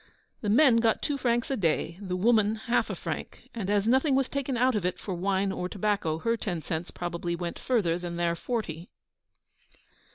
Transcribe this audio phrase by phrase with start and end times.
[0.41, 4.15] The men got two francs a day, the woman half a franc; and as nothing
[4.15, 7.99] was taken out of it for wine or tobacco, her ten cents probably went further
[7.99, 8.89] than their forty.